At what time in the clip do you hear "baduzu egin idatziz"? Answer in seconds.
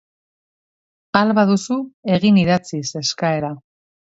1.39-2.85